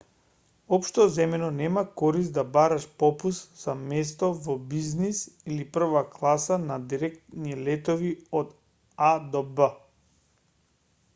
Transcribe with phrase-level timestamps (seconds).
[0.75, 5.21] општо земено нема корист да бараш попуст за место во бизнис
[5.53, 8.11] или прва класа на директни летови
[8.41, 8.57] од
[9.09, 9.69] а до б